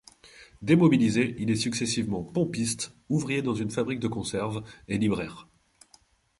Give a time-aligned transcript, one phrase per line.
[0.63, 5.47] Démobilisé, il est successivement pompiste, ouvrier dans une fabrique de conserves et libraire.